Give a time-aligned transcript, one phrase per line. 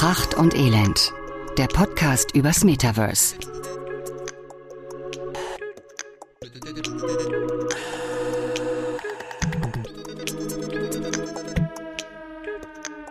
[0.00, 1.12] Pracht und Elend.
[1.58, 3.34] Der Podcast übers Metaverse.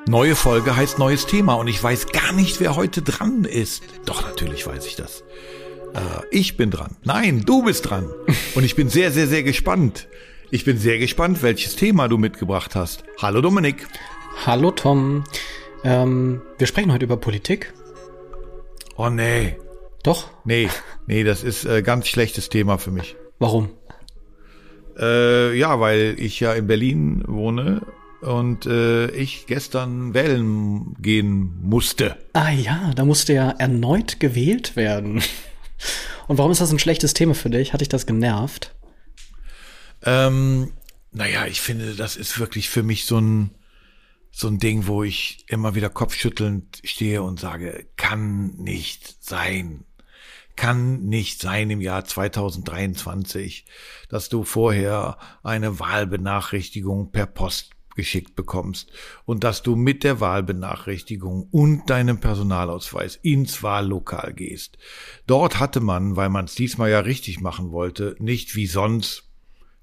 [0.08, 3.84] Neue Folge heißt neues Thema und ich weiß gar nicht, wer heute dran ist.
[4.06, 5.22] Doch, natürlich weiß ich das.
[5.94, 6.98] Äh, ich bin dran.
[7.04, 8.10] Nein, du bist dran.
[8.56, 10.08] Und ich bin sehr, sehr, sehr gespannt.
[10.50, 13.04] Ich bin sehr gespannt, welches Thema du mitgebracht hast.
[13.22, 13.88] Hallo Dominik.
[14.44, 15.24] Hallo Tom.
[15.84, 17.74] Ähm, wir sprechen heute über Politik.
[18.98, 19.58] Oh nee.
[20.04, 20.30] Doch?
[20.46, 20.70] Nee,
[21.08, 23.16] nee, das ist äh, ganz schlechtes Thema für mich.
[23.38, 23.70] Warum?
[24.98, 27.82] Äh, ja, weil ich ja in Berlin wohne
[28.22, 32.18] und äh, ich gestern wählen gehen musste.
[32.34, 35.22] Ah ja, da musste ja erneut gewählt werden.
[36.28, 37.74] Und warum ist das ein schlechtes Thema für dich?
[37.74, 38.76] Hat dich das genervt?
[40.04, 40.72] Ähm,
[41.12, 43.52] naja, ich finde, das ist wirklich für mich so ein,
[44.40, 49.84] so ein Ding, wo ich immer wieder kopfschüttelnd stehe und sage, kann nicht sein.
[50.56, 53.66] Kann nicht sein im Jahr 2023,
[54.08, 58.92] dass du vorher eine Wahlbenachrichtigung per Post geschickt bekommst
[59.26, 64.78] und dass du mit der Wahlbenachrichtigung und deinem Personalausweis ins Wahllokal gehst.
[65.28, 69.29] Dort hatte man, weil man es diesmal ja richtig machen wollte, nicht wie sonst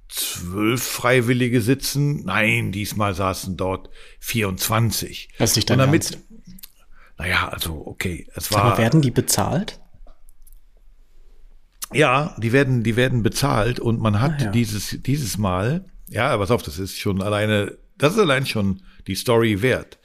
[0.08, 2.24] zwölf Freiwillige sitzen.
[2.24, 3.90] Nein, diesmal saßen dort
[4.20, 5.30] 24.
[5.38, 6.26] Das ist nicht dein und damit, Ernst.
[7.18, 8.64] Naja, also okay, es war.
[8.64, 9.80] Aber werden die bezahlt?
[11.92, 14.50] Ja, die werden, die werden bezahlt und man hat ah, ja.
[14.50, 19.14] dieses, dieses Mal, ja, pass auf, das ist schon alleine, das ist allein schon die
[19.14, 19.98] Story wert.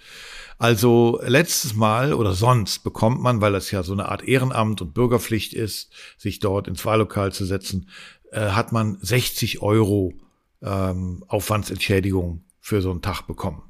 [0.60, 4.94] Also letztes Mal oder sonst bekommt man, weil das ja so eine Art Ehrenamt und
[4.94, 7.90] Bürgerpflicht ist, sich dort ins Wahllokal zu setzen,
[8.32, 10.14] äh, hat man 60 Euro
[10.62, 13.62] ähm, Aufwandsentschädigung für so einen Tag bekommen.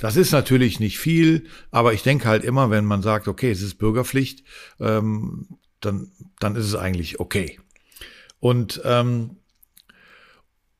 [0.00, 3.62] Das ist natürlich nicht viel, aber ich denke halt immer, wenn man sagt, okay, es
[3.62, 4.44] ist Bürgerpflicht,
[4.80, 5.48] ähm,
[5.80, 6.10] dann,
[6.40, 7.60] dann ist es eigentlich okay.
[8.40, 9.36] Und, ähm,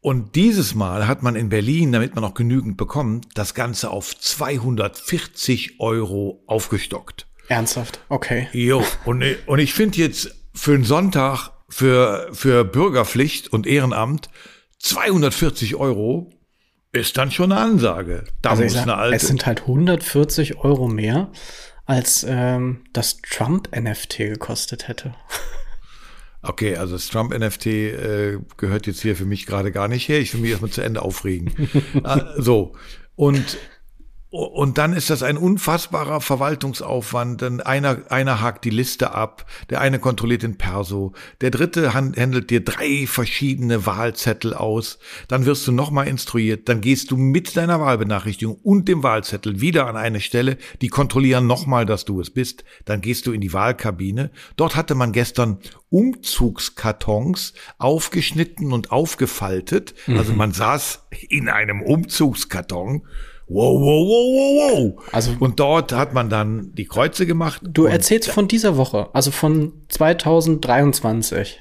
[0.00, 4.18] und dieses Mal hat man in Berlin, damit man auch genügend bekommt, das Ganze auf
[4.18, 7.26] 240 Euro aufgestockt.
[7.48, 8.00] Ernsthaft?
[8.08, 8.48] Okay.
[8.52, 14.30] Jo, und, und ich finde jetzt für einen Sonntag für, für Bürgerpflicht und Ehrenamt
[14.78, 16.32] 240 Euro
[16.92, 18.24] ist dann schon eine Ansage.
[18.42, 19.16] Da also muss sag, eine alte.
[19.16, 21.30] Es sind halt 140 Euro mehr,
[21.84, 25.14] als ähm, das Trump-NFT gekostet hätte.
[26.40, 30.20] Okay, also das Trump-NFT äh, gehört jetzt hier für mich gerade gar nicht her.
[30.20, 31.52] Ich will mich erstmal zu Ende aufregen.
[32.04, 32.76] ah, so.
[33.16, 33.58] Und
[34.30, 37.40] und dann ist das ein unfassbarer Verwaltungsaufwand.
[37.40, 42.50] Denn einer, einer hakt die Liste ab, der eine kontrolliert den Perso, der dritte handelt
[42.50, 44.98] dir drei verschiedene Wahlzettel aus.
[45.28, 49.86] Dann wirst du nochmal instruiert, dann gehst du mit deiner Wahlbenachrichtigung und dem Wahlzettel wieder
[49.86, 52.64] an eine Stelle, die kontrollieren nochmal, dass du es bist.
[52.84, 54.30] Dann gehst du in die Wahlkabine.
[54.56, 55.58] Dort hatte man gestern
[55.88, 59.94] Umzugskartons aufgeschnitten und aufgefaltet.
[60.06, 60.18] Mhm.
[60.18, 63.06] Also man saß in einem Umzugskarton
[63.48, 65.09] wow, wow, wow, wow, wow.
[65.12, 67.60] Also, und dort hat man dann die Kreuze gemacht.
[67.64, 71.60] Du erzählst von dieser Woche, also von 2023.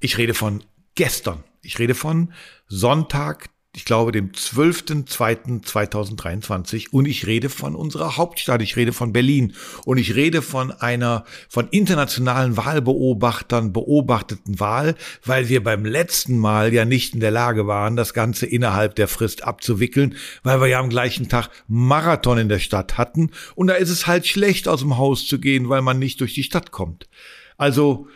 [0.00, 0.64] Ich rede von
[0.94, 1.44] gestern.
[1.62, 2.32] Ich rede von
[2.66, 9.54] Sonntag, ich glaube, dem 12.02.2023 und ich rede von unserer Hauptstadt, ich rede von Berlin.
[9.84, 16.74] Und ich rede von einer von internationalen Wahlbeobachtern beobachteten Wahl, weil wir beim letzten Mal
[16.74, 20.80] ja nicht in der Lage waren, das Ganze innerhalb der Frist abzuwickeln, weil wir ja
[20.80, 23.30] am gleichen Tag Marathon in der Stadt hatten.
[23.54, 26.34] Und da ist es halt schlecht aus dem Haus zu gehen, weil man nicht durch
[26.34, 27.08] die Stadt kommt.
[27.56, 28.08] Also,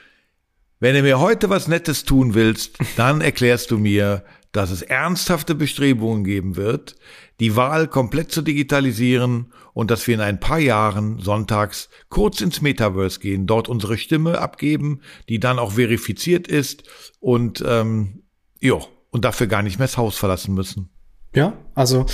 [0.80, 5.56] wenn du mir heute was Nettes tun willst, dann erklärst du mir, dass es ernsthafte
[5.56, 6.94] Bestrebungen geben wird,
[7.40, 12.62] die Wahl komplett zu digitalisieren und dass wir in ein paar Jahren sonntags kurz ins
[12.62, 16.84] Metaverse gehen, dort unsere Stimme abgeben, die dann auch verifiziert ist
[17.18, 18.22] und ähm,
[18.60, 18.78] ja,
[19.10, 20.88] und dafür gar nicht mehr das Haus verlassen müssen.
[21.34, 22.06] Ja, also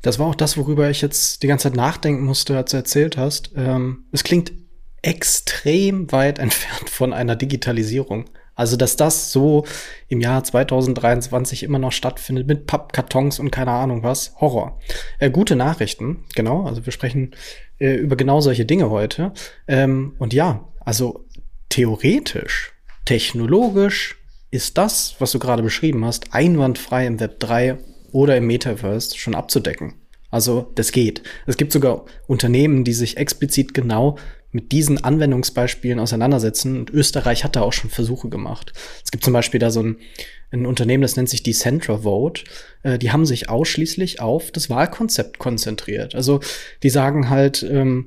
[0.00, 3.18] das war auch das, worüber ich jetzt die ganze Zeit nachdenken musste, als du erzählt
[3.18, 3.52] hast.
[3.56, 4.52] Ähm, es klingt
[5.02, 8.24] extrem weit entfernt von einer Digitalisierung.
[8.54, 9.64] Also, dass das so
[10.08, 14.34] im Jahr 2023 immer noch stattfindet mit Pappkartons und keine Ahnung was.
[14.40, 14.78] Horror.
[15.18, 16.64] Äh, gute Nachrichten, genau.
[16.64, 17.34] Also wir sprechen
[17.78, 19.32] äh, über genau solche Dinge heute.
[19.66, 21.26] Ähm, und ja, also
[21.68, 22.72] theoretisch,
[23.04, 24.16] technologisch
[24.50, 27.78] ist das, was du gerade beschrieben hast, einwandfrei im Web 3
[28.12, 29.94] oder im Metaverse schon abzudecken.
[30.34, 31.22] Also das geht.
[31.46, 34.18] Es gibt sogar Unternehmen, die sich explizit genau
[34.50, 36.76] mit diesen Anwendungsbeispielen auseinandersetzen.
[36.76, 38.72] Und Österreich hat da auch schon Versuche gemacht.
[39.04, 39.98] Es gibt zum Beispiel da so ein,
[40.50, 42.42] ein Unternehmen, das nennt sich Decentra Vote.
[42.82, 46.16] Äh, die haben sich ausschließlich auf das Wahlkonzept konzentriert.
[46.16, 46.40] Also
[46.82, 48.06] die sagen halt, ähm,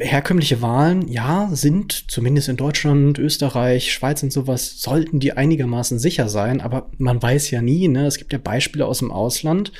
[0.00, 6.28] herkömmliche Wahlen, ja, sind zumindest in Deutschland, Österreich, Schweiz und sowas, sollten die einigermaßen sicher
[6.28, 8.06] sein, aber man weiß ja nie, ne?
[8.06, 9.72] Es gibt ja Beispiele aus dem Ausland.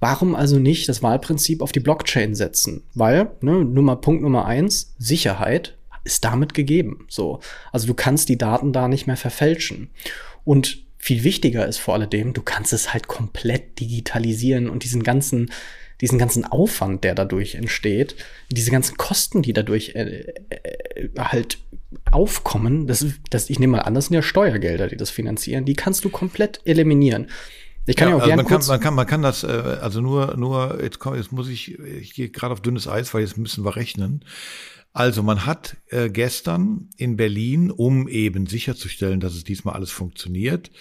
[0.00, 2.82] Warum also nicht das Wahlprinzip auf die Blockchain setzen?
[2.94, 7.06] Weil, ne, Nummer, Punkt Nummer eins, Sicherheit ist damit gegeben.
[7.08, 7.40] So.
[7.72, 9.90] Also du kannst die Daten da nicht mehr verfälschen.
[10.44, 15.50] Und viel wichtiger ist vor alledem, du kannst es halt komplett digitalisieren und diesen ganzen
[16.00, 18.14] diesen ganzen Aufwand, der dadurch entsteht,
[18.50, 21.58] diese ganzen Kosten, die dadurch äh, äh, halt
[22.10, 25.74] aufkommen, das, das, ich nehme mal an, das sind ja Steuergelder, die das finanzieren, die
[25.74, 27.28] kannst du komplett eliminieren.
[27.88, 30.00] Ich kann ja, ja auch also man, kann, man kann man kann das äh, also
[30.00, 33.38] nur nur jetzt komm, jetzt muss ich ich gehe gerade auf dünnes Eis, weil jetzt
[33.38, 34.24] müssen wir rechnen.
[34.98, 40.72] Also man hat äh, gestern in Berlin, um eben sicherzustellen, dass es diesmal alles funktioniert,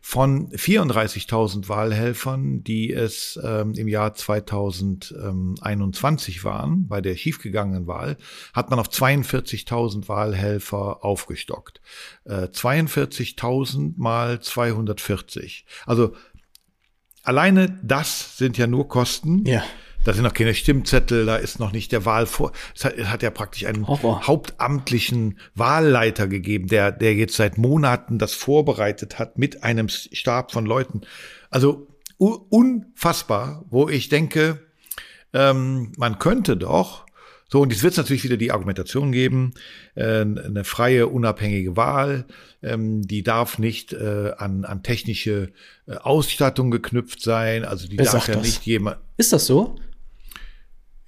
[0.00, 8.16] von 34.000 Wahlhelfern, die es ähm, im Jahr 2021 waren, bei der schiefgegangenen Wahl,
[8.54, 11.82] hat man auf 42.000 Wahlhelfer aufgestockt.
[12.24, 15.66] Äh, 42.000 mal 240.
[15.84, 16.14] Also
[17.26, 19.44] alleine das sind ja nur Kosten.
[19.46, 19.62] Ja
[20.06, 22.52] da sind noch keine Stimmzettel, da ist noch nicht der Wahlvor.
[22.76, 24.24] Es hat, es hat ja praktisch einen Horror.
[24.28, 30.64] hauptamtlichen Wahlleiter gegeben, der, der jetzt seit Monaten das vorbereitet hat mit einem Stab von
[30.64, 31.00] Leuten.
[31.50, 31.88] Also
[32.18, 34.60] unfassbar, wo ich denke,
[35.32, 37.05] ähm, man könnte doch
[37.48, 39.54] so, und jetzt wird es natürlich wieder die Argumentation geben,
[39.94, 42.24] äh, eine freie, unabhängige Wahl,
[42.62, 45.52] ähm, die darf nicht äh, an, an technische
[45.86, 48.44] äh, Ausstattung geknüpft sein, also die Wer darf ja das?
[48.44, 48.98] nicht jemand.
[49.16, 49.76] Ist das so?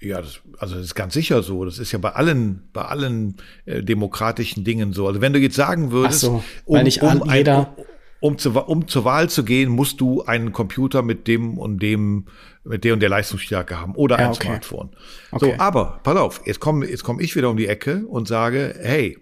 [0.00, 1.64] Ja, das, also das ist ganz sicher so.
[1.64, 5.08] Das ist ja bei allen, bei allen äh, demokratischen Dingen so.
[5.08, 7.85] Also wenn du jetzt sagen würdest, so, um, nicht um, ein, jeder um,
[8.20, 12.26] um, zu, um zur Wahl zu gehen, musst du einen Computer mit dem und dem,
[12.65, 14.47] mit der und der Leistungsstärke haben oder ja, ein okay.
[14.47, 14.91] Smartphone.
[15.31, 15.55] Okay.
[15.56, 18.75] So, aber pass auf, jetzt komme jetzt komm ich wieder um die Ecke und sage,
[18.81, 19.19] hey,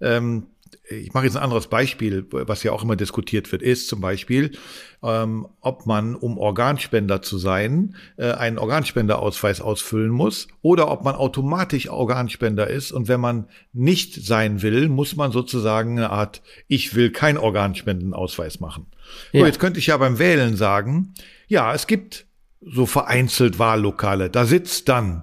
[0.00, 0.46] ähm,
[0.88, 4.52] ich mache jetzt ein anderes Beispiel, was ja auch immer diskutiert wird, ist zum Beispiel,
[5.02, 11.14] ähm, ob man, um Organspender zu sein, äh, einen Organspenderausweis ausfüllen muss oder ob man
[11.14, 16.94] automatisch Organspender ist und wenn man nicht sein will, muss man sozusagen eine Art Ich
[16.94, 18.86] will kein Organspendenausweis machen.
[19.30, 19.40] Ja.
[19.40, 21.14] So, jetzt könnte ich ja beim Wählen sagen,
[21.46, 22.26] ja, es gibt
[22.60, 25.22] so vereinzelt Wahllokale, da sitzt dann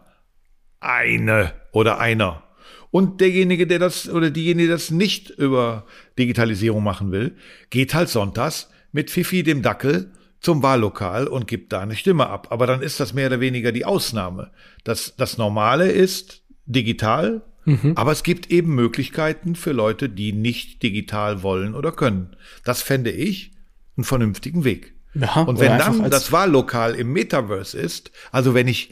[0.79, 2.43] eine oder einer
[2.91, 5.85] und derjenige, der das oder diejenige, die das nicht über
[6.17, 7.35] Digitalisierung machen will,
[7.69, 12.47] geht halt sonntags mit Fifi dem Dackel zum Wahllokal und gibt da eine Stimme ab.
[12.49, 14.51] Aber dann ist das mehr oder weniger die Ausnahme.
[14.83, 17.93] Das, das Normale ist digital, mhm.
[17.95, 22.35] aber es gibt eben Möglichkeiten für Leute, die nicht digital wollen oder können.
[22.63, 23.51] Das fände ich
[23.97, 24.93] einen vernünftigen Weg.
[25.13, 28.91] Ja, und wenn dann das Wahllokal im Metaverse ist, also wenn ich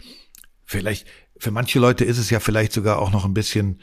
[0.66, 1.08] vielleicht,
[1.39, 3.80] für manche Leute ist es ja vielleicht sogar auch noch ein bisschen,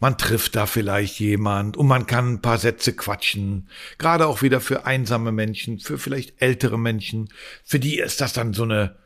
[0.00, 3.68] man trifft da vielleicht jemand und man kann ein paar Sätze quatschen.
[3.98, 7.28] Gerade auch wieder für einsame Menschen, für vielleicht ältere Menschen.
[7.64, 8.96] Für die ist das dann so eine,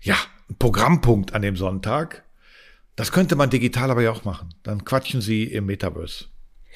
[0.00, 0.16] ja,
[0.50, 2.24] ein Programmpunkt an dem Sonntag.
[2.96, 4.54] Das könnte man digital aber ja auch machen.
[4.62, 6.26] Dann quatschen sie im Metaverse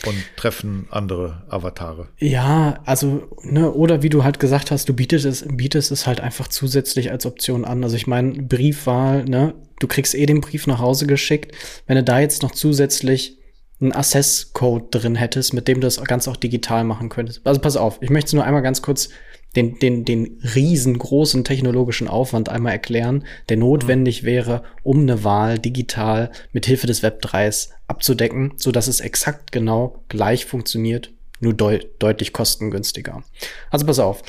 [0.06, 2.08] und treffen andere Avatare.
[2.18, 6.20] Ja, also, ne, oder wie du halt gesagt hast, du bietest es, bietest es halt
[6.20, 7.82] einfach zusätzlich als Option an.
[7.82, 11.54] Also ich meine, Briefwahl, ne, du kriegst eh den Brief nach Hause geschickt.
[11.86, 13.38] Wenn du da jetzt noch zusätzlich
[13.80, 17.46] einen Access-Code drin hättest, mit dem du das Ganze auch digital machen könntest.
[17.46, 19.08] Also pass auf, ich möchte nur einmal ganz kurz
[19.56, 26.30] den, den, den riesengroßen technologischen Aufwand einmal erklären, der notwendig wäre, um eine Wahl digital
[26.52, 31.86] mit Hilfe des Web 3s abzudecken, so dass es exakt genau gleich funktioniert, nur deut
[31.98, 33.22] deutlich kostengünstiger.
[33.70, 34.22] Also pass auf.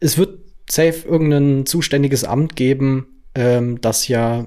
[0.00, 4.46] Es wird safe irgendein zuständiges Amt geben, ähm, das ja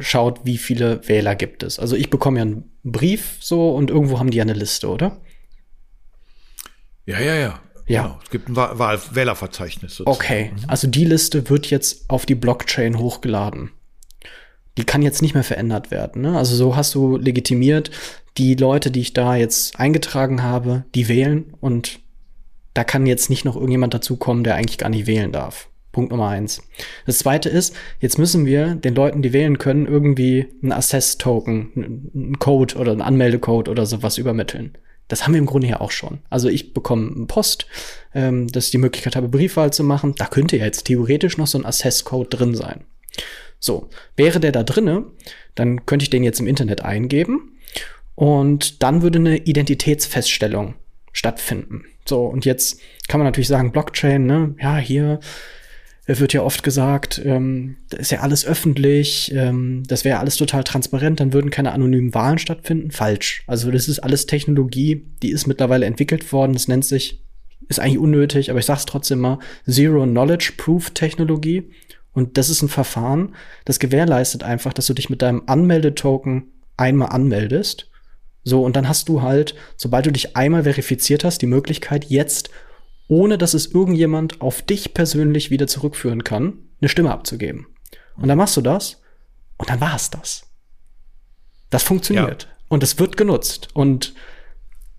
[0.00, 1.78] schaut, wie viele Wähler gibt es.
[1.78, 5.20] Also ich bekomme ja einen Brief so und irgendwo haben die ja eine Liste, oder?
[7.06, 7.60] Ja, ja, ja.
[7.86, 8.02] Ja.
[8.02, 8.20] Genau.
[8.22, 9.96] Es gibt ein Wahl Wählerverzeichnis.
[9.96, 10.16] Sozusagen.
[10.16, 10.68] Okay, mhm.
[10.68, 13.70] also die Liste wird jetzt auf die Blockchain hochgeladen.
[14.76, 16.22] Die kann jetzt nicht mehr verändert werden.
[16.22, 16.36] Ne?
[16.36, 17.90] Also so hast du legitimiert,
[18.36, 22.00] die Leute, die ich da jetzt eingetragen habe, die wählen und
[22.74, 25.68] da kann jetzt nicht noch irgendjemand dazukommen, der eigentlich gar nicht wählen darf.
[25.92, 26.60] Punkt Nummer eins.
[27.06, 32.38] Das zweite ist, jetzt müssen wir den Leuten, die wählen können, irgendwie einen Access-Token, einen
[32.40, 34.76] Code oder einen Anmeldecode oder sowas übermitteln.
[35.06, 36.18] Das haben wir im Grunde ja auch schon.
[36.30, 37.66] Also ich bekomme Post,
[38.14, 40.14] ähm, dass ich die Möglichkeit habe, Briefwahl zu machen.
[40.16, 42.84] Da könnte ja jetzt theoretisch noch so ein Access-Code drin sein.
[43.64, 45.06] So, wäre der da drinne,
[45.54, 47.56] dann könnte ich den jetzt im Internet eingeben
[48.14, 50.74] und dann würde eine Identitätsfeststellung
[51.12, 51.86] stattfinden.
[52.06, 52.78] So, und jetzt
[53.08, 55.18] kann man natürlich sagen, Blockchain, ne, ja, hier
[56.06, 60.36] Es wird ja oft gesagt, ähm, das ist ja alles öffentlich, ähm, das wäre alles
[60.36, 62.90] total transparent, dann würden keine anonymen Wahlen stattfinden.
[62.90, 63.42] Falsch.
[63.46, 66.52] Also das ist alles Technologie, die ist mittlerweile entwickelt worden.
[66.52, 67.22] Das nennt sich,
[67.68, 71.70] ist eigentlich unnötig, aber ich sag's trotzdem mal, Zero Knowledge Proof Technologie.
[72.14, 77.08] Und das ist ein Verfahren, das gewährleistet einfach, dass du dich mit deinem Anmeldetoken einmal
[77.08, 77.90] anmeldest.
[78.44, 82.50] So, und dann hast du halt, sobald du dich einmal verifiziert hast, die Möglichkeit, jetzt
[83.08, 87.66] ohne dass es irgendjemand auf dich persönlich wieder zurückführen kann, eine Stimme abzugeben.
[88.16, 89.02] Und dann machst du das
[89.58, 90.46] und dann war es das.
[91.70, 92.44] Das funktioniert.
[92.44, 92.48] Ja.
[92.68, 93.68] Und es wird genutzt.
[93.74, 94.14] Und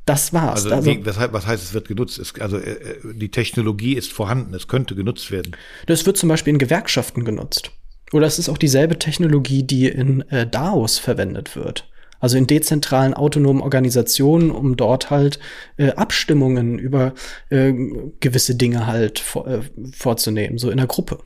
[0.05, 0.65] das war's.
[0.65, 2.19] Also, also was, was, heißt, es wird genutzt?
[2.19, 5.55] Es, also äh, äh, die Technologie ist vorhanden, es könnte genutzt werden.
[5.87, 7.71] Das wird zum Beispiel in Gewerkschaften genutzt.
[8.13, 13.13] Oder es ist auch dieselbe Technologie, die in äh, DAOs verwendet wird also in dezentralen
[13.13, 15.39] autonomen Organisationen, um dort halt
[15.77, 17.13] äh, Abstimmungen über
[17.49, 17.71] äh,
[18.19, 19.61] gewisse Dinge halt vor, äh,
[19.93, 21.19] vorzunehmen, so in der Gruppe.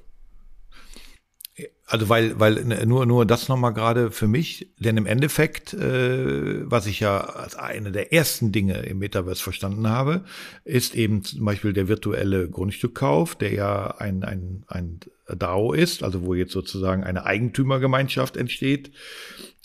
[1.91, 6.85] Also weil, weil nur, nur das nochmal gerade für mich, denn im Endeffekt, äh, was
[6.85, 10.23] ich ja als eine der ersten Dinge im Metaverse verstanden habe,
[10.65, 16.21] ist eben zum Beispiel der virtuelle Grundstückkauf, der ja ein, ein, ein DAO ist, also
[16.21, 18.91] wo jetzt sozusagen eine Eigentümergemeinschaft entsteht.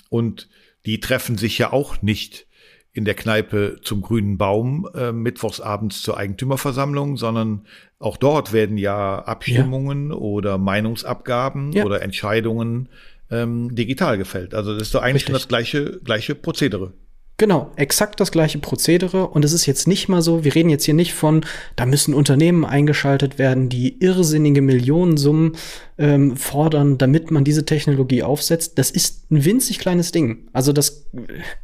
[0.08, 0.48] Und
[0.86, 2.46] die treffen sich ja auch nicht
[2.94, 7.66] in der Kneipe zum grünen Baum äh, mittwochsabends zur Eigentümerversammlung, sondern
[7.98, 10.16] auch dort werden ja Abstimmungen ja.
[10.16, 11.84] oder Meinungsabgaben ja.
[11.84, 12.88] oder Entscheidungen
[13.30, 14.54] ähm, digital gefällt.
[14.54, 16.92] Also das ist doch eigentlich das gleiche, gleiche Prozedere.
[17.36, 19.26] Genau, exakt das gleiche Prozedere.
[19.26, 22.14] Und es ist jetzt nicht mal so, wir reden jetzt hier nicht von, da müssen
[22.14, 25.56] Unternehmen eingeschaltet werden, die irrsinnige Millionensummen
[25.98, 28.78] ähm, fordern, damit man diese Technologie aufsetzt.
[28.78, 30.48] Das ist ein winzig kleines Ding.
[30.52, 31.06] Also das,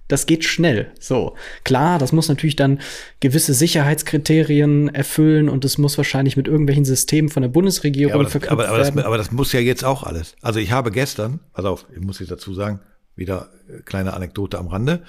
[0.09, 0.91] das geht schnell.
[0.99, 2.81] So, klar, das muss natürlich dann
[3.21, 8.25] gewisse Sicherheitskriterien erfüllen und es muss wahrscheinlich mit irgendwelchen Systemen von der Bundesregierung ja, aber,
[8.25, 10.35] das, aber, aber, das, aber das muss ja jetzt auch alles.
[10.43, 12.81] Also ich habe gestern, pass auf, ich muss jetzt dazu sagen,
[13.21, 15.03] wieder äh, kleine Anekdote am Rande.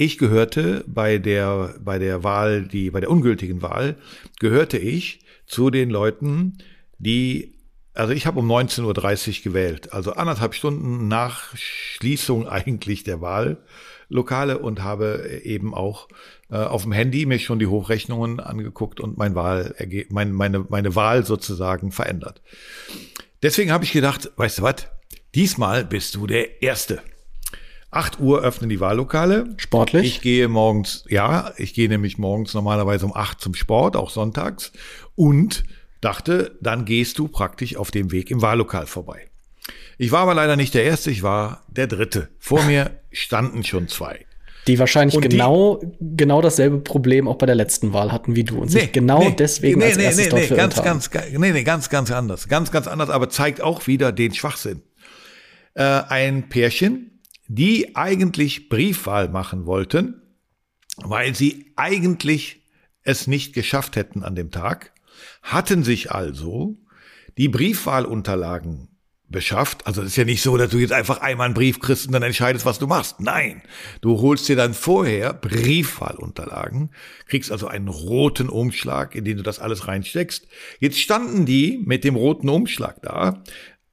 [0.00, 3.96] Ich gehörte bei der, bei der Wahl, die, bei der ungültigen Wahl,
[4.38, 6.58] gehörte ich zu den Leuten,
[7.00, 7.58] die,
[7.94, 8.84] also ich habe um 19.30
[9.38, 16.06] Uhr gewählt, also anderthalb Stunden nach Schließung eigentlich der Wahllokale und habe eben auch
[16.48, 19.74] äh, auf dem Handy mir schon die Hochrechnungen angeguckt und mein Wahl,
[20.10, 22.40] mein, meine, meine Wahl sozusagen verändert.
[23.42, 24.86] Deswegen habe ich gedacht, weißt du was,
[25.34, 27.02] diesmal bist du der Erste.
[27.90, 29.46] 8 Uhr öffnen die Wahllokale.
[29.56, 30.06] Sportlich?
[30.06, 34.72] Ich gehe morgens, ja, ich gehe nämlich morgens normalerweise um 8 zum Sport, auch sonntags.
[35.14, 35.64] Und
[36.00, 39.28] dachte, dann gehst du praktisch auf dem Weg im Wahllokal vorbei.
[39.96, 42.28] Ich war aber leider nicht der Erste, ich war der Dritte.
[42.38, 44.24] Vor mir standen schon zwei.
[44.66, 48.44] Die wahrscheinlich und genau, die, genau dasselbe Problem auch bei der letzten Wahl hatten wie
[48.44, 51.10] du und nee, sich genau nee, deswegen nee, als erstes nee, dort nee, ganz, ganz,
[51.32, 52.48] nee, nee, ganz, ganz anders.
[52.48, 54.82] Ganz, ganz anders, aber zeigt auch wieder den Schwachsinn.
[55.72, 57.17] Äh, ein Pärchen,
[57.48, 60.22] die eigentlich Briefwahl machen wollten,
[60.98, 62.62] weil sie eigentlich
[63.02, 64.92] es nicht geschafft hätten an dem Tag,
[65.42, 66.76] hatten sich also
[67.38, 68.88] die Briefwahlunterlagen
[69.28, 69.86] beschafft.
[69.86, 72.12] Also es ist ja nicht so, dass du jetzt einfach einmal einen Brief kriegst und
[72.12, 73.20] dann entscheidest, was du machst.
[73.20, 73.62] Nein,
[74.00, 76.90] du holst dir dann vorher Briefwahlunterlagen,
[77.26, 80.46] kriegst also einen roten Umschlag, in den du das alles reinsteckst.
[80.80, 83.42] Jetzt standen die mit dem roten Umschlag da,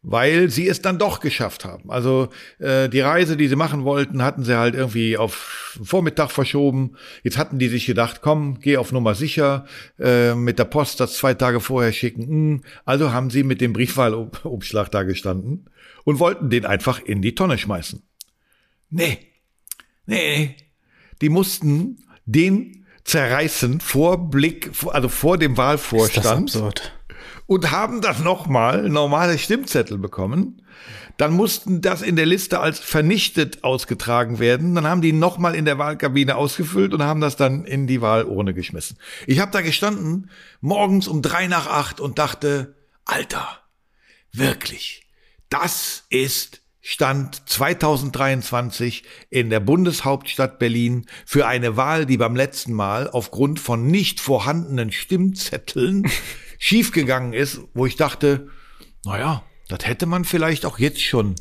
[0.08, 1.90] weil sie es dann doch geschafft haben.
[1.90, 6.96] Also äh, die Reise, die sie machen wollten, hatten sie halt irgendwie auf Vormittag verschoben.
[7.24, 9.66] Jetzt hatten die sich gedacht, komm, geh auf Nummer sicher,
[10.00, 12.28] äh, mit der Post das zwei Tage vorher schicken.
[12.28, 12.62] Hm.
[12.86, 15.72] Also haben sie mit dem Briefwahlumschlag da gestanden
[16.04, 18.04] und wollten den einfach in die Tonne schmeißen.
[18.92, 19.18] Nee,
[20.06, 20.56] nee,
[21.22, 26.48] die mussten den zerreißen vor Blick, also vor dem Wahlvorstand.
[26.48, 26.92] Ist das absurd
[27.48, 30.62] und haben dann nochmal normale Stimmzettel bekommen.
[31.18, 34.76] Dann mussten das in der Liste als vernichtet ausgetragen werden.
[34.76, 38.54] Dann haben die nochmal in der Wahlkabine ausgefüllt und haben das dann in die Wahlurne
[38.54, 38.98] geschmissen.
[39.26, 42.76] Ich habe da gestanden, morgens um drei nach acht und dachte,
[43.06, 43.48] Alter,
[44.34, 45.08] wirklich,
[45.50, 53.10] das ist Stand 2023 in der Bundeshauptstadt Berlin für eine Wahl, die beim letzten Mal
[53.10, 56.04] aufgrund von nicht vorhandenen Stimmzetteln
[56.58, 58.48] schiefgegangen ist, wo ich dachte,
[59.04, 61.36] naja, das hätte man vielleicht auch jetzt schon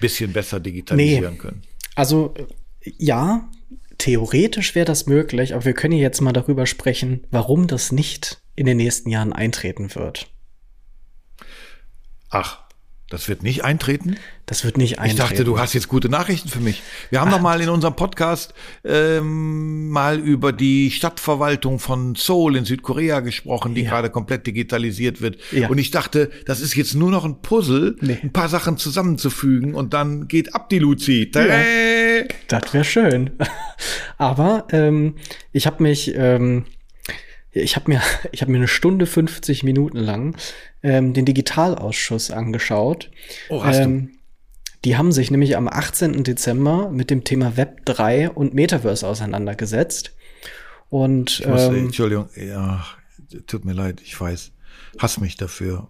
[0.00, 1.38] bisschen besser digitalisieren nee.
[1.38, 1.62] können.
[1.94, 2.34] Also
[2.82, 3.50] ja,
[3.98, 8.66] theoretisch wäre das möglich, aber wir können jetzt mal darüber sprechen, warum das nicht in
[8.66, 10.30] den nächsten Jahren eintreten wird.
[12.30, 12.67] Ach,
[13.10, 14.16] Das wird nicht eintreten?
[14.44, 15.22] Das wird nicht eintreten.
[15.22, 16.82] Ich dachte, du hast jetzt gute Nachrichten für mich.
[17.08, 17.36] Wir haben Ach.
[17.36, 18.52] doch mal in unserem Podcast
[18.84, 23.90] ähm, mal über die Stadtverwaltung von Seoul in Südkorea gesprochen, die ja.
[23.90, 25.38] gerade komplett digitalisiert wird.
[25.52, 25.68] Ja.
[25.68, 28.18] Und ich dachte, das ist jetzt nur noch ein Puzzle, nee.
[28.22, 31.30] ein paar Sachen zusammenzufügen und dann geht ab die Luzi.
[31.34, 32.24] Ja.
[32.48, 33.30] Das wäre schön.
[34.18, 35.14] Aber ähm,
[35.52, 36.14] ich habe mich...
[36.14, 36.66] Ähm,
[37.52, 38.02] ich habe mir,
[38.32, 40.36] ich mir eine Stunde 50 Minuten lang
[40.82, 43.10] ähm, den Digitalausschuss angeschaut.
[43.48, 44.18] Oh, hast ähm, du?
[44.84, 46.22] Die haben sich nämlich am 18.
[46.22, 50.14] Dezember mit dem Thema Web 3 und Metaverse auseinandergesetzt.
[50.88, 52.84] Und muss, ähm, Entschuldigung, ja,
[53.46, 54.52] tut mir leid, ich weiß.
[54.98, 55.88] Hass mich dafür.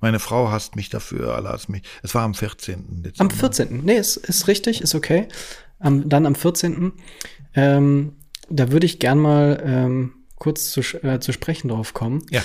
[0.00, 1.82] Meine Frau hasst mich dafür, alle hasst mich.
[2.02, 3.02] Es war am 14.
[3.02, 3.32] Dezember.
[3.32, 3.84] Am 14.
[3.84, 5.28] Nee, ist, ist richtig, ist okay.
[5.78, 6.92] Um, dann am 14.
[7.54, 8.12] Ähm,
[8.48, 12.24] da würde ich gern mal ähm, kurz zu, äh, zu sprechen drauf kommen.
[12.30, 12.42] Ja.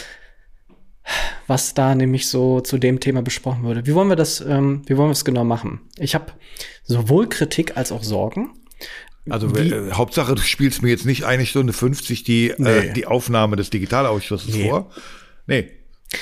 [1.47, 3.85] Was da nämlich so zu dem Thema besprochen wurde.
[3.85, 5.81] Wie wollen wir das, ähm, wie wollen wir es genau machen?
[5.97, 6.31] Ich habe
[6.83, 8.51] sowohl Kritik als auch Sorgen.
[9.29, 12.69] Also wie, äh, Hauptsache, du spielst mir jetzt nicht eine Stunde 50 die, äh, nee.
[12.69, 14.69] äh, die Aufnahme des Digitalausschusses nee.
[14.69, 14.91] vor.
[15.47, 15.71] Nee.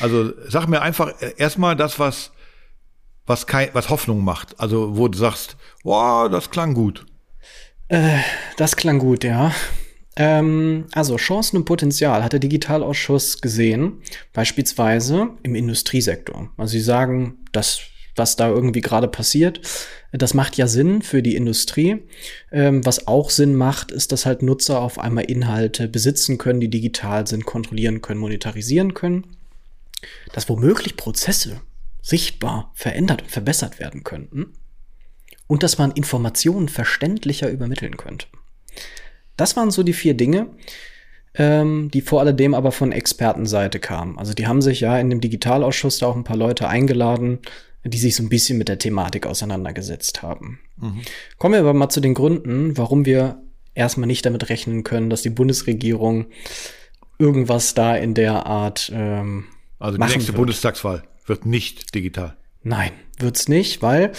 [0.01, 2.31] Also sag mir einfach äh, erstmal das, was,
[3.25, 4.59] was, kein, was Hoffnung macht.
[4.59, 7.05] Also wo du sagst, wow, das klang gut.
[7.87, 8.19] Äh,
[8.57, 9.53] das klang gut, ja.
[10.19, 14.01] Ähm, also Chancen und Potenzial hat der Digitalausschuss gesehen,
[14.33, 16.51] beispielsweise im Industriesektor.
[16.57, 17.79] Also sie sagen, dass
[18.19, 19.61] was da irgendwie gerade passiert.
[20.11, 22.03] Das macht ja Sinn für die Industrie.
[22.51, 26.69] Ähm, was auch Sinn macht, ist, dass halt Nutzer auf einmal Inhalte besitzen können, die
[26.69, 29.37] digital sind, kontrollieren können, monetarisieren können.
[30.33, 31.61] Dass womöglich Prozesse
[32.01, 34.53] sichtbar verändert und verbessert werden könnten.
[35.47, 38.27] Und dass man Informationen verständlicher übermitteln könnte.
[39.39, 40.47] Das waren so die vier Dinge,
[41.35, 44.17] ähm, die vor alledem aber von Expertenseite kamen.
[44.17, 47.39] Also die haben sich ja in dem Digitalausschuss da auch ein paar Leute eingeladen,
[47.85, 50.59] die sich so ein bisschen mit der Thematik auseinandergesetzt haben.
[50.77, 51.01] Mhm.
[51.37, 53.41] Kommen wir aber mal zu den Gründen, warum wir
[53.73, 56.25] erstmal nicht damit rechnen können, dass die Bundesregierung
[57.17, 59.45] irgendwas da in der Art ähm,
[59.79, 60.37] Also die nächste wird.
[60.37, 62.35] Bundestagswahl wird nicht digital.
[62.69, 64.11] Nein, wird's nicht, weil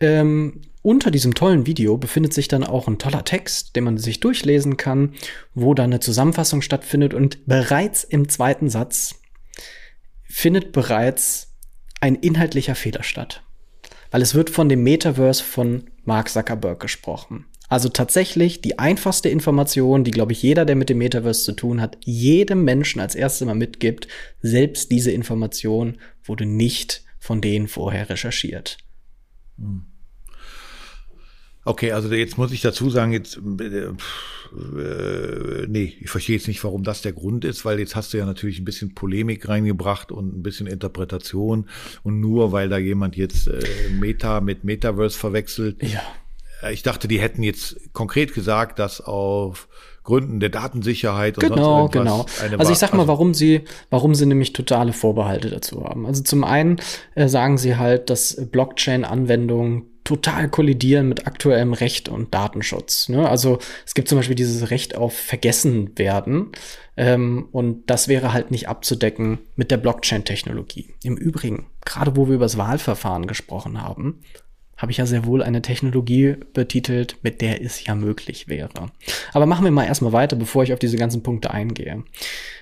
[0.00, 4.18] ähm, unter diesem tollen Video befindet sich dann auch ein toller Text, den man sich
[4.18, 5.12] durchlesen kann,
[5.52, 9.16] wo dann eine Zusammenfassung stattfindet und bereits im zweiten Satz
[10.24, 11.54] findet bereits
[12.00, 13.42] ein inhaltlicher Fehler statt.
[14.10, 17.44] Weil es wird von dem Metaverse von Mark Zuckerberg gesprochen.
[17.68, 21.82] Also tatsächlich die einfachste Information, die, glaube ich, jeder, der mit dem Metaverse zu tun
[21.82, 24.08] hat, jedem Menschen als erstes mal mitgibt,
[24.40, 28.78] selbst diese Information wurde nicht von denen vorher recherchiert.
[29.58, 29.86] Hm.
[31.64, 33.92] Okay, also jetzt muss ich dazu sagen, jetzt äh,
[34.78, 38.18] äh, nee, ich verstehe jetzt nicht, warum das der Grund ist, weil jetzt hast du
[38.18, 41.68] ja natürlich ein bisschen Polemik reingebracht und ein bisschen Interpretation
[42.02, 43.60] und nur weil da jemand jetzt äh,
[43.98, 45.82] Meta mit Metaverse verwechselt.
[45.82, 46.02] Ja.
[46.62, 49.68] Äh, ich dachte, die hätten jetzt konkret gesagt, dass auf
[50.08, 52.24] Gründen der Datensicherheit und genau, genau.
[52.56, 56.06] Also ich sag mal, warum sie, warum sie nämlich totale Vorbehalte dazu haben.
[56.06, 56.78] Also zum einen
[57.14, 63.10] äh, sagen sie halt, dass Blockchain-Anwendungen total kollidieren mit aktuellem Recht und Datenschutz.
[63.10, 63.28] Ne?
[63.28, 66.52] Also es gibt zum Beispiel dieses Recht auf Vergessen werden
[66.96, 70.94] ähm, und das wäre halt nicht abzudecken mit der Blockchain-Technologie.
[71.04, 74.22] Im Übrigen, gerade wo wir über das Wahlverfahren gesprochen haben,
[74.78, 78.92] habe ich ja sehr wohl eine Technologie betitelt, mit der es ja möglich wäre.
[79.32, 82.04] Aber machen wir mal erstmal weiter, bevor ich auf diese ganzen Punkte eingehe.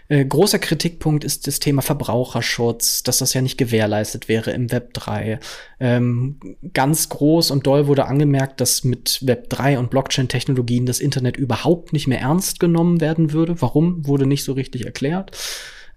[0.08, 4.94] Äh, großer Kritikpunkt ist das Thema Verbraucherschutz, dass das ja nicht gewährleistet wäre im Web
[4.94, 5.40] 3.
[5.78, 6.40] Ähm,
[6.72, 11.92] ganz groß und doll wurde angemerkt, dass mit Web 3 und Blockchain-Technologien das Internet überhaupt
[11.92, 13.60] nicht mehr ernst genommen werden würde.
[13.60, 15.36] Warum, wurde nicht so richtig erklärt.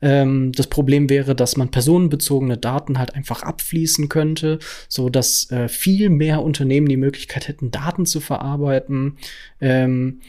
[0.02, 5.68] Ähm, das Problem wäre, dass man personenbezogene Daten halt einfach abfließen könnte, so dass äh,
[5.68, 9.18] viel mehr Unternehmen die Möglichkeit hätten, Daten zu verarbeiten.
[9.60, 10.22] Ähm,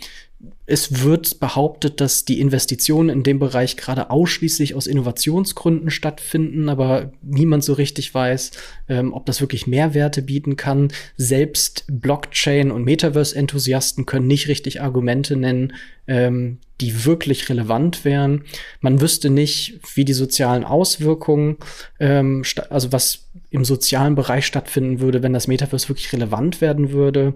[0.66, 7.12] es wird behauptet, dass die Investitionen in dem Bereich gerade ausschließlich aus Innovationsgründen stattfinden, aber
[7.22, 8.52] niemand so richtig weiß,
[8.88, 10.88] ähm, ob das wirklich Mehrwerte bieten kann.
[11.16, 15.74] Selbst Blockchain- und Metaverse-Enthusiasten können nicht richtig Argumente nennen,
[16.06, 18.44] ähm, die wirklich relevant wären.
[18.80, 21.58] Man wüsste nicht, wie die sozialen Auswirkungen,
[21.98, 27.34] ähm, also was im sozialen Bereich stattfinden würde, wenn das Metaverse wirklich relevant werden würde.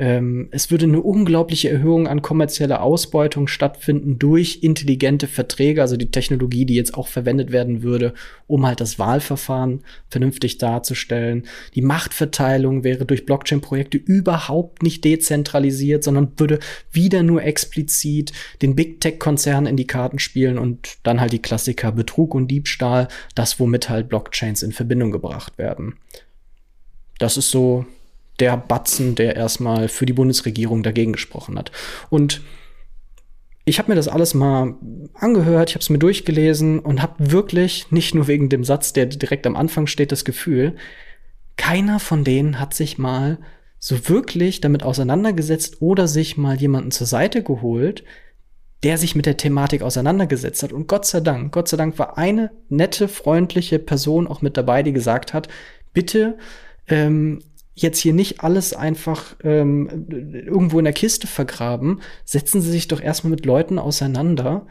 [0.00, 6.10] Ähm, es würde eine unglaubliche Erhöhung an kommerzieller Ausbeutung stattfinden durch intelligente Verträge, also die
[6.10, 8.14] Technologie, die jetzt auch verwendet werden würde,
[8.46, 11.44] um halt das Wahlverfahren vernünftig darzustellen.
[11.74, 16.60] Die Machtverteilung wäre durch Blockchain-Projekte überhaupt nicht dezentralisiert, sondern würde
[16.90, 18.32] wieder nur explizit
[18.62, 23.08] den Big Tech-Konzernen in die Karten spielen und dann halt die Klassiker Betrug und Diebstahl,
[23.34, 25.96] das womit halt Blockchains in Verbindung gebracht werden.
[27.18, 27.84] das ist so
[28.40, 31.70] der Batzen, der erstmal für die Bundesregierung dagegen gesprochen hat.
[32.08, 32.42] Und
[33.64, 34.74] ich habe mir das alles mal
[35.14, 39.06] angehört, ich habe es mir durchgelesen und habe wirklich nicht nur wegen dem Satz, der
[39.06, 40.74] direkt am Anfang steht, das Gefühl,
[41.56, 43.38] keiner von denen hat sich mal
[43.78, 48.02] so wirklich damit auseinandergesetzt oder sich mal jemanden zur Seite geholt,
[48.82, 50.72] der sich mit der Thematik auseinandergesetzt hat.
[50.72, 54.82] Und Gott sei Dank, Gott sei Dank war eine nette, freundliche Person auch mit dabei,
[54.82, 55.48] die gesagt hat,
[55.92, 56.38] bitte
[56.88, 57.40] ähm,
[57.82, 62.00] jetzt hier nicht alles einfach ähm, irgendwo in der Kiste vergraben.
[62.24, 64.66] Setzen Sie sich doch erstmal mit Leuten auseinander,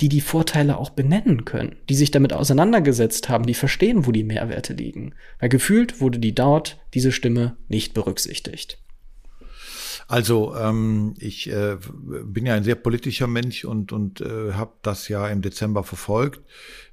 [0.00, 4.24] die die Vorteile auch benennen können, die sich damit auseinandergesetzt haben, die verstehen, wo die
[4.24, 5.14] Mehrwerte liegen.
[5.38, 8.78] Weil gefühlt wurde die dort, diese Stimme, nicht berücksichtigt.
[10.06, 11.76] Also ähm, ich äh,
[12.24, 16.42] bin ja ein sehr politischer Mensch und, und äh, habe das ja im Dezember verfolgt.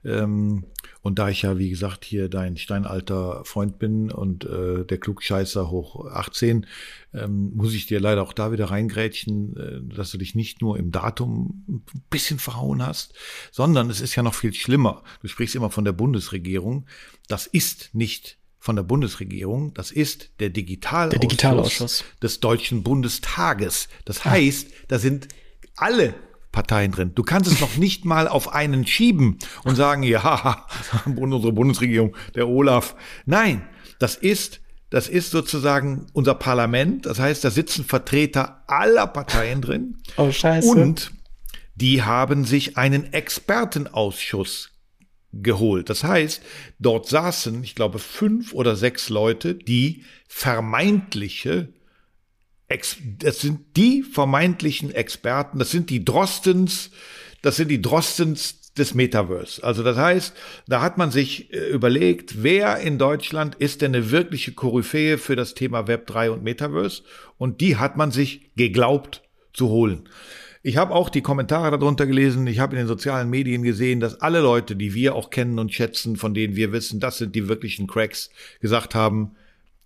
[0.06, 0.66] Ähm,
[1.02, 5.72] und da ich ja, wie gesagt, hier dein steinalter Freund bin und äh, der Klugscheißer
[5.72, 6.68] hoch 18,
[7.14, 10.78] ähm, muss ich dir leider auch da wieder reingrätschen, äh, dass du dich nicht nur
[10.78, 13.14] im Datum ein bisschen verhauen hast,
[13.52, 15.04] sondern es ist ja noch viel schlimmer.
[15.22, 16.86] Du sprichst immer von der Bundesregierung.
[17.28, 19.74] Das ist nicht von der Bundesregierung.
[19.74, 22.04] Das ist der Digitalausschuss, der Digitalausschuss.
[22.22, 23.90] des Deutschen Bundestages.
[24.06, 25.30] Das heißt, da sind
[25.76, 26.14] alle
[26.52, 27.12] Parteien drin.
[27.16, 30.66] Du kannst es noch nicht mal auf einen schieben und sagen, ja,
[31.06, 32.96] unsere Bundesregierung, der Olaf.
[33.26, 33.62] Nein,
[34.00, 37.06] das ist, das ist sozusagen unser Parlament.
[37.06, 39.98] Das heißt, da sitzen Vertreter aller Parteien drin.
[40.18, 40.70] Oh, scheiße.
[40.70, 41.12] Und
[41.76, 44.72] die haben sich einen Expertenausschuss
[45.34, 45.90] geholt.
[45.90, 46.42] Das heißt,
[46.80, 51.70] dort saßen, ich glaube, fünf oder sechs Leute, die vermeintliche,
[53.20, 56.92] das sind die vermeintlichen Experten, das sind die Drostens,
[57.42, 59.64] das sind die Drostens des Metaverse.
[59.64, 60.34] Also das heißt,
[60.68, 65.36] da hat man sich äh, überlegt, wer in Deutschland ist denn eine wirkliche Koryphäe für
[65.36, 67.04] das Thema Web 3 und Metaverse
[67.38, 70.08] und die hat man sich geglaubt zu holen.
[70.64, 72.46] Ich habe auch die Kommentare darunter gelesen.
[72.46, 75.74] Ich habe in den sozialen Medien gesehen, dass alle Leute, die wir auch kennen und
[75.74, 78.30] schätzen, von denen wir wissen, das sind die wirklichen Cracks,
[78.60, 79.36] gesagt haben,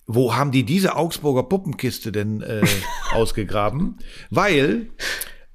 [0.07, 2.61] wo haben die diese Augsburger Puppenkiste denn äh,
[3.11, 3.97] ausgegraben?
[4.29, 4.89] Weil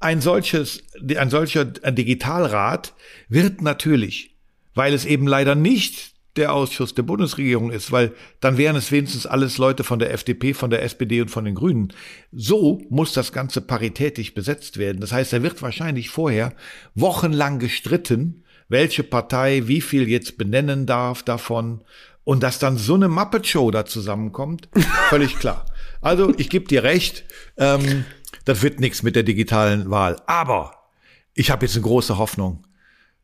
[0.01, 0.83] ein solches,
[1.17, 2.95] ein solcher Digitalrat
[3.29, 4.37] wird natürlich,
[4.75, 9.27] weil es eben leider nicht der Ausschuss der Bundesregierung ist, weil dann wären es wenigstens
[9.27, 11.93] alles Leute von der FDP, von der SPD und von den Grünen.
[12.33, 15.01] So muss das Ganze paritätisch besetzt werden.
[15.01, 16.55] Das heißt, da wird wahrscheinlich vorher
[16.95, 21.83] wochenlang gestritten, welche Partei wie viel jetzt benennen darf davon.
[22.31, 24.69] Und dass dann so eine Muppet-Show da zusammenkommt,
[25.09, 25.66] völlig klar.
[26.01, 27.25] Also, ich gebe dir recht,
[27.57, 28.05] ähm,
[28.45, 30.14] das wird nichts mit der digitalen Wahl.
[30.29, 30.93] Aber
[31.35, 32.69] ich habe jetzt eine große Hoffnung.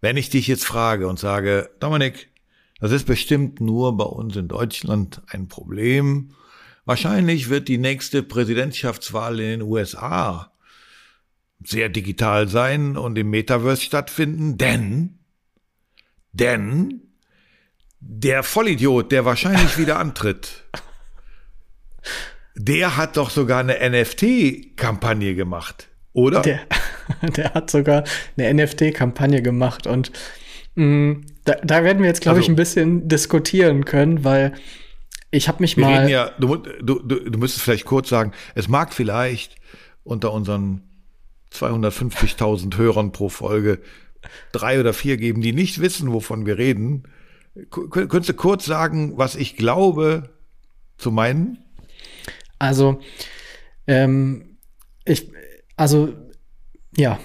[0.01, 2.31] Wenn ich dich jetzt frage und sage, Dominik,
[2.81, 6.31] das ist bestimmt nur bei uns in Deutschland ein Problem.
[6.85, 10.51] Wahrscheinlich wird die nächste Präsidentschaftswahl in den USA
[11.63, 15.21] sehr digital sein und im Metaverse stattfinden, denn,
[16.33, 17.06] denn
[18.09, 20.65] der Vollidiot, der wahrscheinlich wieder antritt,
[22.55, 26.41] der hat doch sogar eine NFT-Kampagne gemacht, oder?
[26.43, 26.61] Der,
[27.37, 28.05] der hat sogar
[28.37, 30.13] eine NFT-Kampagne gemacht und
[30.77, 34.55] mh, mm, da, da werden wir jetzt, glaube also, ich, ein bisschen diskutieren können, weil
[35.31, 35.99] ich habe mich wir mal.
[35.99, 39.57] Reden ja, du, du, du, du müsstest vielleicht kurz sagen, es mag vielleicht
[40.03, 40.83] unter unseren
[41.53, 43.81] 250.000 Hörern pro Folge
[44.53, 47.05] drei oder vier geben, die nicht wissen, wovon wir reden.
[47.71, 50.31] Könntest du kurz sagen, was ich glaube
[50.99, 51.59] zu meinen?
[52.59, 53.01] Also,
[53.87, 54.59] ähm,
[55.05, 55.31] ich,
[55.77, 56.13] also,
[56.97, 57.19] ja,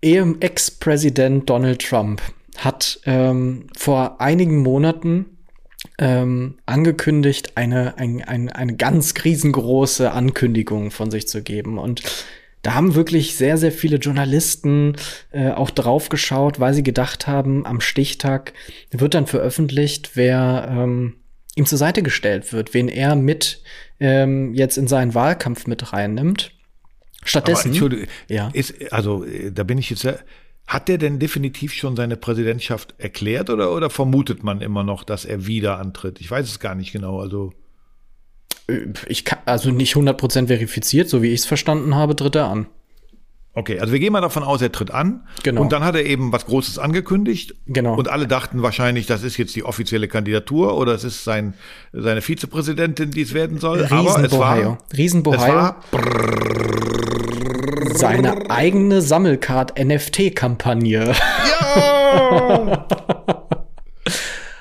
[0.00, 2.22] Ex-Präsident Donald Trump
[2.56, 5.38] hat ähm, vor einigen Monaten
[5.98, 11.78] ähm, angekündigt, eine, ein, ein, eine ganz riesengroße Ankündigung von sich zu geben.
[11.78, 12.02] Und
[12.62, 14.96] da haben wirklich sehr, sehr viele Journalisten
[15.30, 18.52] äh, auch drauf geschaut, weil sie gedacht haben, am Stichtag
[18.90, 21.14] wird dann veröffentlicht, wer ähm,
[21.54, 23.62] ihm zur Seite gestellt wird, wen er mit
[24.00, 26.52] ähm, jetzt in seinen Wahlkampf mit reinnimmt.
[27.24, 27.76] Stattdessen.
[27.82, 27.96] Aber,
[28.28, 28.48] ja.
[28.52, 30.18] ist, also äh, da bin ich jetzt sehr
[30.68, 35.24] hat der denn definitiv schon seine Präsidentschaft erklärt oder, oder vermutet man immer noch, dass
[35.24, 36.20] er wieder antritt?
[36.20, 37.20] Ich weiß es gar nicht genau.
[37.20, 37.67] Also äh,
[39.06, 42.66] ich kann also nicht 100% verifiziert, so wie ich es verstanden habe, tritt er an.
[43.54, 45.26] Okay, also wir gehen mal davon aus, er tritt an.
[45.42, 45.62] Genau.
[45.62, 47.56] Und dann hat er eben was Großes angekündigt.
[47.66, 47.96] Genau.
[47.96, 51.54] Und alle dachten wahrscheinlich, das ist jetzt die offizielle Kandidatur oder es ist sein,
[51.92, 53.80] seine Vizepräsidentin, die es werden soll.
[53.80, 55.40] Riesen Aber es war, Riesenbohio.
[55.40, 55.82] Es war
[57.94, 61.14] seine eigene Sammelcard-NFT-Kampagne.
[61.74, 62.86] Ja!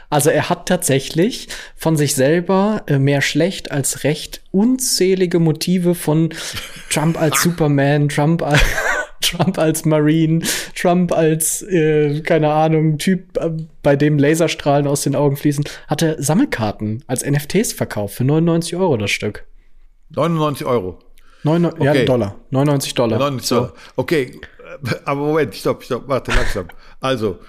[0.10, 6.30] Also er hat tatsächlich von sich selber äh, mehr schlecht als recht unzählige Motive von
[6.90, 8.62] Trump als Superman, Trump als
[9.22, 13.52] Trump als Marine, Trump als, äh, keine Ahnung, Typ, äh,
[13.84, 18.96] bei dem Laserstrahlen aus den Augen fließen, hatte Sammelkarten als NFTs verkauft für 99 Euro
[18.98, 19.46] das Stück.
[20.10, 21.00] 99 Euro.
[21.44, 22.00] 99, okay.
[22.00, 22.36] Ja, Dollar.
[22.52, 23.20] 99 Dollar.
[23.20, 23.74] 99 Dollar.
[23.96, 24.40] Okay,
[25.06, 26.68] aber Moment, stopp, stopp, warte langsam.
[27.00, 27.40] Also,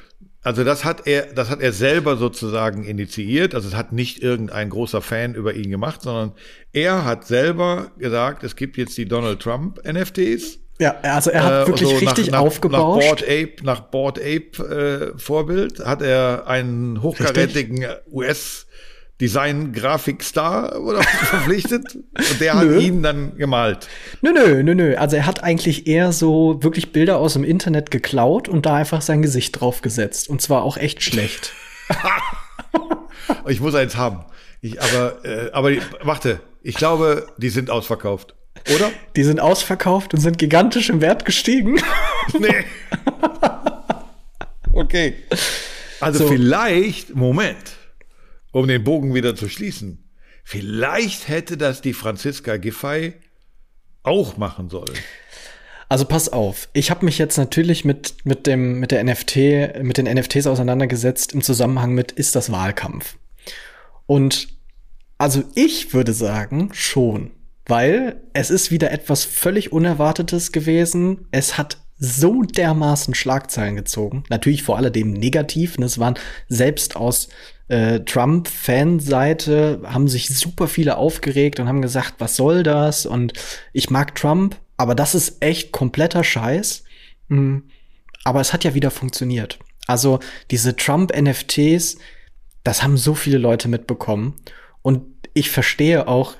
[0.43, 3.55] also das hat er, das hat er selber sozusagen initiiert.
[3.55, 6.33] Also es hat nicht irgendein großer Fan über ihn gemacht, sondern
[6.73, 11.53] er hat selber gesagt, es gibt jetzt die Donald Trump NFTs ja, also er hat
[11.53, 13.01] äh, wirklich so richtig nach, aufgebaut.
[13.01, 18.67] Nach Board Ape, nach Board Ape äh, Vorbild hat er einen hochkarätigen US
[19.21, 23.89] Design Grafik Star oder verpflichtet und der hat ihn dann gemalt.
[24.23, 24.97] Nö, nö, nö, nö.
[24.97, 29.03] Also er hat eigentlich eher so wirklich Bilder aus dem Internet geklaut und da einfach
[29.03, 31.53] sein Gesicht drauf gesetzt und zwar auch echt schlecht.
[33.49, 34.25] ich muss eins haben.
[34.61, 38.35] Ich, aber, äh, aber warte, ich glaube, die sind ausverkauft.
[38.75, 38.91] Oder?
[39.15, 41.81] Die sind ausverkauft und sind gigantisch im Wert gestiegen.
[42.39, 42.65] Nee.
[44.73, 45.15] okay.
[46.01, 46.29] Also so.
[46.29, 47.78] vielleicht, Moment,
[48.53, 50.05] um den Bogen wieder zu schließen,
[50.45, 53.15] vielleicht hätte das die Franziska Giffey
[54.03, 54.97] auch machen sollen.
[55.89, 59.97] Also pass auf, ich habe mich jetzt natürlich mit, mit, dem, mit der NFT, mit
[59.97, 63.17] den NFTs auseinandergesetzt im Zusammenhang mit, ist das Wahlkampf?
[64.07, 64.49] Und
[65.17, 67.33] also ich würde sagen, schon
[67.69, 71.29] weil es ist wieder etwas völlig Unerwartetes gewesen.
[71.31, 74.25] Es hat so dermaßen Schlagzeilen gezogen.
[74.31, 75.77] Natürlich vor allem negativ.
[75.77, 76.15] Und es waren
[76.49, 77.29] selbst aus
[77.69, 83.07] äh, Trump-Fanseite haben sich super viele aufgeregt und haben gesagt, was soll das?
[83.07, 83.35] Und
[83.73, 86.85] ich mag Trump, aber das ist echt kompletter Scheiß.
[87.29, 87.65] Mhm.
[88.25, 89.59] Aber es hat ja wieder funktioniert.
[89.87, 91.99] Also diese Trump-NFTs,
[92.65, 94.35] das haben so viele Leute mitbekommen.
[94.83, 95.05] Und
[95.35, 96.35] ich verstehe auch,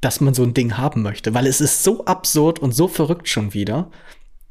[0.00, 3.28] dass man so ein Ding haben möchte, weil es ist so absurd und so verrückt
[3.28, 3.90] schon wieder.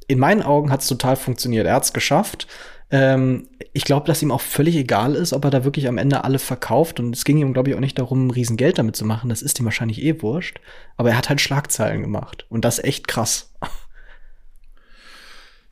[0.08, 1.66] In meinen Augen hat es total funktioniert.
[1.66, 2.48] Er hat es geschafft.
[2.90, 6.24] Ähm, ich glaube, dass ihm auch völlig egal ist, ob er da wirklich am Ende
[6.24, 7.00] alle verkauft.
[7.00, 9.30] Und es ging ihm, glaube ich, auch nicht darum, ein Riesengeld damit zu machen.
[9.30, 10.60] Das ist ihm wahrscheinlich eh wurscht.
[10.96, 12.46] Aber er hat halt Schlagzeilen gemacht.
[12.50, 13.54] Und das echt krass.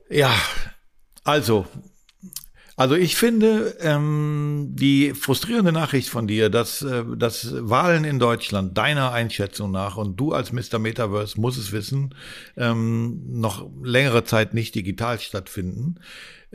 [0.07, 0.31] Ja,
[1.23, 1.65] also
[2.77, 8.77] also ich finde ähm, die frustrierende Nachricht von dir, dass, äh, dass Wahlen in Deutschland
[8.77, 10.77] deiner Einschätzung nach und du als Mr.
[10.77, 12.13] Metaverse muss es wissen,
[12.57, 15.95] ähm, noch längere Zeit nicht digital stattfinden,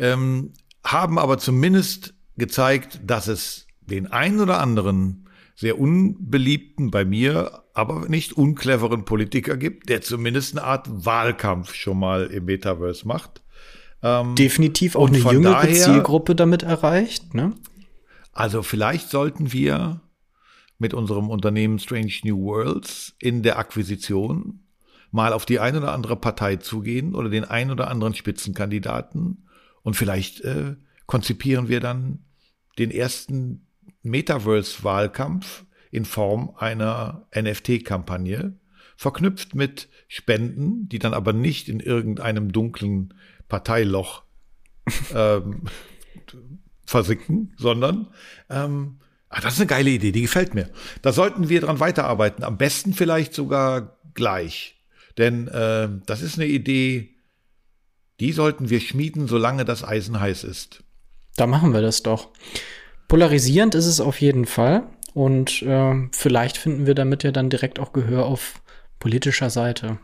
[0.01, 7.65] ähm, haben aber zumindest gezeigt, dass es den einen oder anderen sehr unbeliebten bei mir,
[7.75, 13.43] aber nicht uncleveren Politiker gibt, der zumindest eine Art Wahlkampf schon mal im Metaverse macht.
[14.03, 17.35] Ähm, Definitiv auch eine jüngere daher, Zielgruppe damit erreicht.
[17.35, 17.53] Ne?
[18.33, 20.01] Also vielleicht sollten wir
[20.79, 24.61] mit unserem Unternehmen Strange New Worlds in der Akquisition
[25.11, 29.45] mal auf die eine oder andere Partei zugehen oder den ein oder anderen Spitzenkandidaten
[29.83, 32.21] und vielleicht äh, konzipieren wir dann
[32.79, 33.67] den ersten
[34.03, 38.59] Metaverse-Wahlkampf in Form einer NFT-Kampagne,
[38.97, 43.15] verknüpft mit Spenden, die dann aber nicht in irgendeinem dunklen
[43.49, 44.23] Parteiloch
[45.15, 45.65] ähm,
[46.87, 48.09] versinken, sondern
[48.49, 50.71] ähm, ach, das ist eine geile Idee, die gefällt mir.
[51.03, 54.77] Da sollten wir dran weiterarbeiten, am besten vielleicht sogar gleich.
[55.19, 57.10] Denn äh, das ist eine Idee,
[58.21, 60.85] die sollten wir schmieden, solange das Eisen heiß ist.
[61.37, 62.29] Da machen wir das doch.
[63.09, 64.85] Polarisierend ist es auf jeden Fall.
[65.15, 68.61] Und äh, vielleicht finden wir damit ja dann direkt auch Gehör auf
[69.01, 69.99] politischer Seite.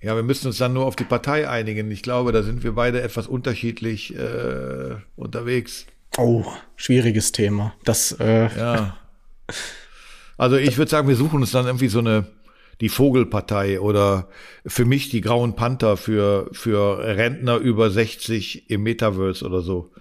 [0.00, 1.90] Ja, wir müssen uns dann nur auf die Partei einigen.
[1.90, 5.86] Ich glaube, da sind wir beide etwas unterschiedlich äh, unterwegs.
[6.18, 6.44] Oh,
[6.76, 7.74] schwieriges Thema.
[7.84, 8.96] Das, äh ja.
[10.38, 12.26] Also ich würde sagen, wir suchen uns dann irgendwie so eine
[12.80, 14.28] die Vogelpartei oder
[14.66, 19.92] für mich die Grauen Panther für, für Rentner über 60 im Metaverse oder so.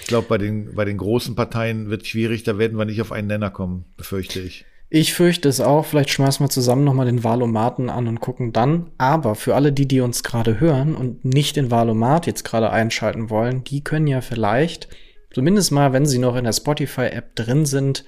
[0.00, 3.00] Ich glaube, bei den, bei den großen Parteien wird es schwierig, da werden wir nicht
[3.00, 4.64] auf einen Nenner kommen, befürchte ich.
[4.94, 5.86] Ich fürchte es auch.
[5.86, 8.90] Vielleicht schmeißen wir zusammen nochmal den Valomaten an und gucken dann.
[8.98, 13.30] Aber für alle die, die uns gerade hören und nicht den Valomat jetzt gerade einschalten
[13.30, 14.88] wollen, die können ja vielleicht,
[15.32, 18.04] zumindest mal, wenn sie noch in der Spotify-App drin sind,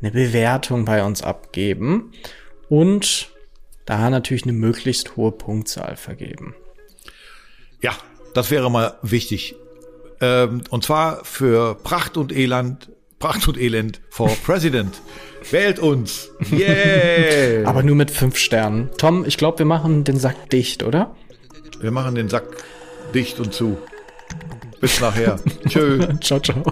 [0.00, 2.10] eine Bewertung bei uns abgeben
[2.68, 3.30] und
[3.86, 6.54] da natürlich eine möglichst hohe Punktzahl vergeben.
[7.80, 7.92] Ja,
[8.34, 9.54] das wäre mal wichtig.
[10.20, 15.00] Ähm, und zwar für Pracht und Elend, Pracht und Elend for President.
[15.50, 16.30] Wählt uns.
[16.52, 17.68] Yeah.
[17.68, 18.90] Aber nur mit fünf Sternen.
[18.98, 21.14] Tom, ich glaube, wir machen den Sack dicht, oder?
[21.80, 22.64] Wir machen den Sack
[23.14, 23.78] dicht und zu.
[24.80, 25.38] Bis nachher.
[25.68, 26.06] Tschö.
[26.20, 26.64] ciao, ciao.